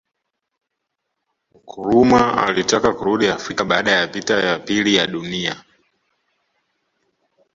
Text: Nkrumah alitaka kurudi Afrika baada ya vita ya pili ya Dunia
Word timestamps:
Nkrumah 1.59 2.27
alitaka 2.45 2.89
kurudi 2.93 3.27
Afrika 3.27 3.65
baada 3.65 3.91
ya 3.91 4.07
vita 4.07 4.33
ya 4.39 4.59
pili 4.59 4.95
ya 4.95 5.07
Dunia 5.07 5.63